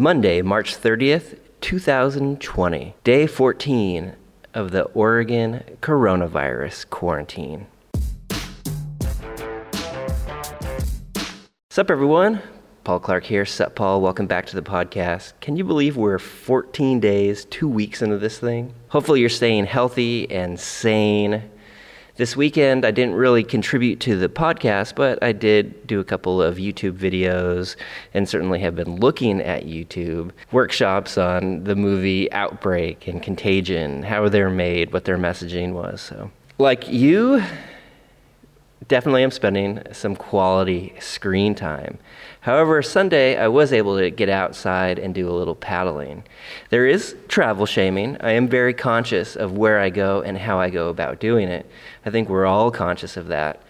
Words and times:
Monday, 0.00 0.42
March 0.42 0.80
30th, 0.80 1.40
2020, 1.60 2.94
day 3.02 3.26
14 3.26 4.14
of 4.54 4.70
the 4.70 4.84
Oregon 4.84 5.64
coronavirus 5.82 6.88
quarantine. 6.88 7.66
Sup, 11.70 11.90
everyone? 11.90 12.40
Paul 12.84 13.00
Clark 13.00 13.24
here. 13.24 13.44
Sup, 13.44 13.74
Paul. 13.74 14.00
Welcome 14.00 14.28
back 14.28 14.46
to 14.46 14.54
the 14.54 14.62
podcast. 14.62 15.32
Can 15.40 15.56
you 15.56 15.64
believe 15.64 15.96
we're 15.96 16.20
14 16.20 17.00
days, 17.00 17.44
two 17.46 17.66
weeks 17.66 18.00
into 18.00 18.18
this 18.18 18.38
thing? 18.38 18.72
Hopefully, 18.90 19.18
you're 19.18 19.28
staying 19.28 19.66
healthy 19.66 20.30
and 20.30 20.60
sane. 20.60 21.42
This 22.18 22.36
weekend, 22.36 22.84
I 22.84 22.90
didn't 22.90 23.14
really 23.14 23.44
contribute 23.44 24.00
to 24.00 24.18
the 24.18 24.28
podcast, 24.28 24.96
but 24.96 25.22
I 25.22 25.30
did 25.30 25.86
do 25.86 26.00
a 26.00 26.04
couple 26.04 26.42
of 26.42 26.56
YouTube 26.56 26.98
videos 26.98 27.76
and 28.12 28.28
certainly 28.28 28.58
have 28.58 28.74
been 28.74 28.96
looking 28.96 29.40
at 29.40 29.66
YouTube 29.66 30.32
workshops 30.50 31.16
on 31.16 31.62
the 31.62 31.76
movie 31.76 32.30
Outbreak 32.32 33.06
and 33.06 33.22
Contagion, 33.22 34.02
how 34.02 34.28
they're 34.28 34.50
made, 34.50 34.92
what 34.92 35.04
their 35.04 35.16
messaging 35.16 35.74
was. 35.74 36.00
So, 36.00 36.32
like 36.58 36.88
you, 36.88 37.40
definitely 38.88 39.22
am 39.22 39.30
spending 39.30 39.82
some 39.92 40.16
quality 40.16 40.94
screen 40.98 41.54
time. 41.54 41.98
However, 42.40 42.82
Sunday 42.82 43.36
I 43.36 43.48
was 43.48 43.72
able 43.72 43.98
to 43.98 44.10
get 44.10 44.28
outside 44.28 44.98
and 44.98 45.14
do 45.14 45.28
a 45.28 45.32
little 45.32 45.54
paddling. 45.54 46.24
There 46.70 46.86
is 46.86 47.14
travel 47.28 47.66
shaming. 47.66 48.16
I 48.20 48.32
am 48.32 48.48
very 48.48 48.72
conscious 48.74 49.36
of 49.36 49.56
where 49.56 49.78
I 49.78 49.90
go 49.90 50.22
and 50.22 50.38
how 50.38 50.58
I 50.58 50.70
go 50.70 50.88
about 50.88 51.20
doing 51.20 51.48
it. 51.48 51.66
I 52.06 52.10
think 52.10 52.28
we're 52.28 52.46
all 52.46 52.70
conscious 52.70 53.16
of 53.16 53.28
that. 53.28 53.62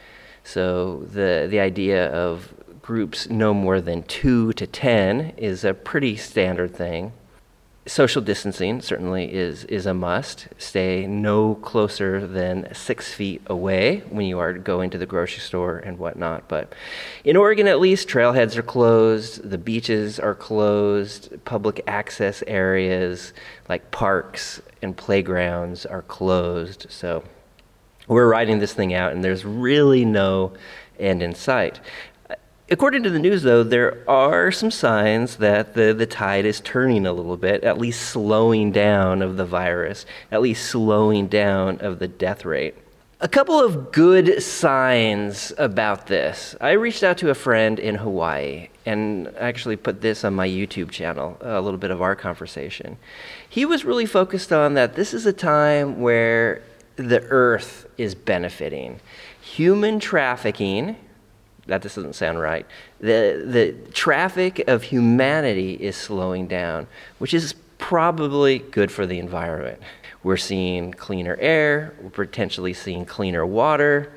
So 0.45 1.01
the 1.13 1.47
the 1.51 1.61
idea 1.61 2.11
of 2.13 2.55
groups 2.81 3.29
no 3.29 3.53
more 3.53 3.83
than 3.83 4.03
2 4.05 4.55
to 4.55 4.67
10 4.67 5.35
is 5.37 5.63
a 5.63 5.75
pretty 5.75 6.17
standard 6.17 6.75
thing 6.75 7.13
social 7.89 8.23
distancing 8.23 8.81
certainly 8.81 9.33
is 9.33 9.65
is 9.65 9.87
a 9.87 9.95
must. 9.95 10.49
Stay 10.59 11.07
no 11.07 11.57
closer 11.57 12.27
than 12.27 12.73
six 12.75 13.13
feet 13.13 13.43
away 13.47 14.01
when 14.11 14.27
you 14.27 14.39
are 14.39 14.53
going 14.53 14.91
to 14.91 14.99
the 14.99 15.07
grocery 15.07 15.41
store 15.41 15.79
and 15.79 15.99
whatnot. 15.99 16.49
But 16.49 16.73
in 17.25 17.37
Oregon, 17.37 17.67
at 17.67 17.81
least, 17.81 18.09
trailheads 18.09 18.57
are 18.57 18.63
closed, 18.63 19.49
the 19.49 19.59
beaches 19.59 20.21
are 20.21 20.35
closed, 20.35 21.45
public 21.45 21.83
access 21.87 22.43
areas 22.47 23.33
like 23.69 23.91
parks 23.91 24.63
and 24.83 24.97
playgrounds 24.97 25.87
are 25.87 26.03
closed. 26.03 26.87
So 26.91 27.25
we're 28.07 28.29
riding 28.29 28.59
this 28.59 28.73
thing 28.73 28.95
out, 28.95 29.13
and 29.13 29.25
there's 29.25 29.45
really 29.45 30.05
no 30.05 30.53
end 30.99 31.23
in 31.23 31.35
sight. 31.35 31.81
According 32.71 33.03
to 33.05 33.11
the 33.11 33.19
news, 33.19 33.45
though, 33.45 33.63
there 33.63 34.05
are 34.07 34.53
some 34.53 34.71
signs 34.71 35.37
that 35.37 35.73
the, 35.73 35.95
the 35.95 36.05
tide 36.05 36.45
is 36.45 36.61
turning 36.61 37.07
a 37.07 37.13
little 37.15 37.39
bit, 37.39 37.65
at 37.65 37.79
least 37.79 38.11
slowing 38.11 38.73
down 38.73 39.23
of 39.23 39.39
the 39.39 39.47
virus, 39.47 40.05
at 40.31 40.43
least 40.43 40.67
slowing 40.67 41.29
down 41.29 41.79
of 41.81 41.99
the 41.99 42.09
death 42.09 42.45
rate. 42.45 42.75
A 43.21 43.29
couple 43.29 43.59
of 43.59 43.91
good 43.91 44.43
signs 44.43 45.51
about 45.57 46.09
this. 46.09 46.55
I 46.61 46.73
reached 46.73 47.03
out 47.03 47.17
to 47.19 47.31
a 47.31 47.35
friend 47.35 47.79
in 47.79 47.95
Hawaii 47.95 48.69
and 48.85 49.29
actually 49.39 49.77
put 49.77 50.03
this 50.03 50.23
on 50.23 50.35
my 50.35 50.47
YouTube 50.47 50.91
channel, 50.91 51.39
uh, 51.43 51.59
a 51.59 51.63
little 51.63 51.79
bit 51.79 51.91
of 51.91 52.03
our 52.03 52.15
conversation. 52.15 52.99
He 53.49 53.65
was 53.65 53.87
really 53.87 54.07
focused 54.07 54.53
on 54.53 54.75
that 54.75 54.95
this 54.95 55.15
is 55.15 55.25
a 55.25 55.33
time 55.33 56.03
where 56.03 56.63
the 56.97 57.23
earth 57.31 57.87
is 57.97 58.15
benefiting. 58.15 59.01
Human 59.41 60.01
trafficking, 60.01 60.97
that 61.69 61.83
just 61.83 61.97
doesn't 61.97 62.15
sound 62.15 62.41
right. 62.41 62.67
The, 62.99 63.45
the 63.47 63.93
traffic 63.93 64.65
of 64.67 64.83
humanity 64.83 65.75
is 65.75 65.97
slowing 65.97 66.49
down, 66.49 66.87
which 67.19 67.35
is 67.35 67.55
probably 67.77 68.59
good 68.59 68.91
for 68.91 69.07
the 69.07 69.19
environment. 69.19 69.81
We're 70.23 70.39
seeing 70.39 70.93
cleaner 70.93 71.37
air, 71.39 71.95
we're 72.03 72.11
potentially 72.11 72.73
seeing 72.73 73.05
cleaner 73.05 73.47
water. 73.47 74.13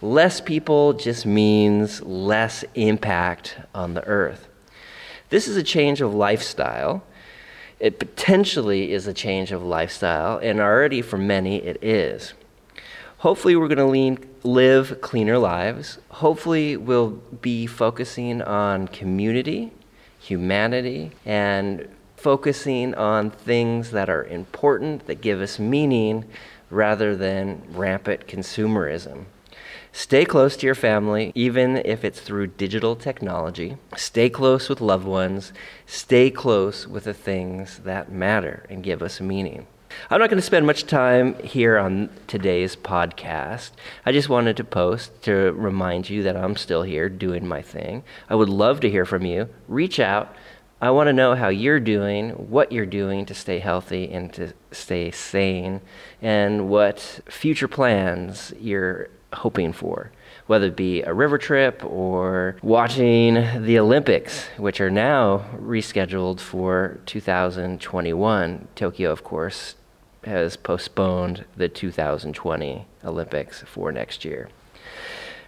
Less 0.00 0.40
people 0.40 0.92
just 0.92 1.26
means 1.26 2.02
less 2.02 2.64
impact 2.74 3.56
on 3.74 3.94
the 3.94 4.04
earth. 4.04 4.48
This 5.30 5.48
is 5.48 5.56
a 5.56 5.62
change 5.62 6.00
of 6.00 6.12
lifestyle. 6.12 7.02
It 7.80 7.98
potentially 7.98 8.92
is 8.92 9.06
a 9.06 9.14
change 9.14 9.50
of 9.50 9.62
lifestyle, 9.62 10.38
and 10.38 10.60
already 10.60 11.02
for 11.02 11.18
many 11.18 11.56
it 11.56 11.82
is. 11.82 12.34
Hopefully, 13.18 13.56
we're 13.56 13.68
going 13.68 13.78
to 13.78 13.86
live 14.44 15.00
cleaner 15.00 15.38
lives. 15.38 15.98
Hopefully, 16.10 16.76
we'll 16.76 17.10
be 17.40 17.66
focusing 17.66 18.42
on 18.42 18.88
community, 18.88 19.72
humanity, 20.18 21.12
and 21.24 21.88
focusing 22.16 22.94
on 22.94 23.30
things 23.30 23.90
that 23.90 24.08
are 24.08 24.24
important, 24.24 25.06
that 25.06 25.20
give 25.20 25.40
us 25.40 25.58
meaning, 25.58 26.24
rather 26.70 27.14
than 27.16 27.62
rampant 27.70 28.26
consumerism. 28.26 29.26
Stay 29.94 30.24
close 30.24 30.56
to 30.56 30.64
your 30.64 30.74
family, 30.74 31.32
even 31.34 31.76
if 31.76 32.02
it's 32.02 32.20
through 32.20 32.46
digital 32.46 32.96
technology. 32.96 33.76
Stay 33.94 34.30
close 34.30 34.70
with 34.70 34.80
loved 34.80 35.06
ones. 35.06 35.52
Stay 35.86 36.30
close 36.30 36.88
with 36.88 37.04
the 37.04 37.12
things 37.12 37.80
that 37.80 38.10
matter 38.10 38.64
and 38.70 38.82
give 38.82 39.02
us 39.02 39.20
meaning. 39.20 39.66
I'm 40.10 40.20
not 40.20 40.30
going 40.30 40.40
to 40.40 40.46
spend 40.46 40.66
much 40.66 40.86
time 40.86 41.34
here 41.42 41.78
on 41.78 42.10
today's 42.26 42.76
podcast. 42.76 43.70
I 44.04 44.12
just 44.12 44.28
wanted 44.28 44.56
to 44.58 44.64
post 44.64 45.22
to 45.22 45.52
remind 45.52 46.10
you 46.10 46.22
that 46.22 46.36
I'm 46.36 46.56
still 46.56 46.82
here 46.82 47.08
doing 47.08 47.46
my 47.46 47.62
thing. 47.62 48.04
I 48.28 48.34
would 48.34 48.48
love 48.48 48.80
to 48.80 48.90
hear 48.90 49.04
from 49.04 49.24
you. 49.24 49.48
Reach 49.68 50.00
out. 50.00 50.34
I 50.80 50.90
want 50.90 51.08
to 51.08 51.12
know 51.12 51.34
how 51.34 51.48
you're 51.48 51.80
doing, 51.80 52.30
what 52.30 52.72
you're 52.72 52.86
doing 52.86 53.24
to 53.26 53.34
stay 53.34 53.58
healthy 53.58 54.10
and 54.10 54.32
to 54.34 54.52
stay 54.72 55.10
sane, 55.10 55.80
and 56.20 56.68
what 56.68 57.20
future 57.28 57.68
plans 57.68 58.52
you're 58.58 59.08
hoping 59.32 59.72
for 59.72 60.10
whether 60.46 60.66
it 60.66 60.76
be 60.76 61.02
a 61.02 61.14
river 61.14 61.38
trip 61.38 61.82
or 61.84 62.56
watching 62.62 63.34
the 63.64 63.78
Olympics, 63.78 64.46
which 64.56 64.80
are 64.80 64.90
now 64.90 65.44
rescheduled 65.56 66.40
for 66.40 67.00
2021. 67.06 68.68
Tokyo, 68.74 69.10
of 69.10 69.24
course, 69.24 69.76
has 70.24 70.56
postponed 70.56 71.44
the 71.56 71.68
2020 71.68 72.86
Olympics 73.04 73.62
for 73.62 73.92
next 73.92 74.24
year. 74.24 74.48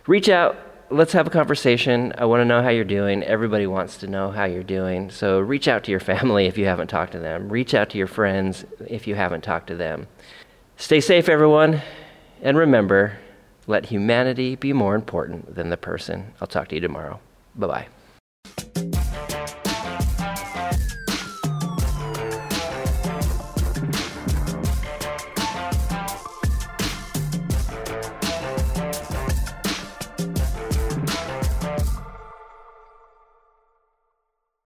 Reach 0.06 0.28
out. 0.28 0.56
Let's 0.90 1.12
have 1.12 1.26
a 1.26 1.30
conversation. 1.30 2.12
I 2.18 2.26
want 2.26 2.40
to 2.40 2.44
know 2.44 2.62
how 2.62 2.68
you're 2.68 2.84
doing. 2.84 3.22
Everybody 3.22 3.66
wants 3.66 3.96
to 3.98 4.06
know 4.06 4.30
how 4.30 4.44
you're 4.44 4.62
doing. 4.62 5.10
So 5.10 5.40
reach 5.40 5.66
out 5.66 5.84
to 5.84 5.90
your 5.90 6.00
family 6.00 6.46
if 6.46 6.58
you 6.58 6.66
haven't 6.66 6.88
talked 6.88 7.12
to 7.12 7.18
them. 7.18 7.48
Reach 7.48 7.74
out 7.74 7.90
to 7.90 7.98
your 7.98 8.06
friends 8.06 8.64
if 8.86 9.06
you 9.06 9.14
haven't 9.14 9.42
talked 9.42 9.68
to 9.68 9.76
them. 9.76 10.06
Stay 10.76 11.00
safe, 11.00 11.28
everyone. 11.28 11.82
And 12.42 12.58
remember, 12.58 13.18
let 13.66 13.86
humanity 13.86 14.56
be 14.56 14.72
more 14.72 14.94
important 14.94 15.54
than 15.54 15.70
the 15.70 15.76
person. 15.76 16.34
I'll 16.40 16.48
talk 16.48 16.68
to 16.68 16.74
you 16.74 16.80
tomorrow. 16.80 17.20
Bye 17.54 17.66
bye. 17.66 17.93